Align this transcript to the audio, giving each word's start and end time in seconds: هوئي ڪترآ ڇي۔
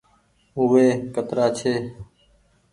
هوئي 0.55 0.87
ڪترآ 1.15 1.45
ڇي۔ 1.57 1.73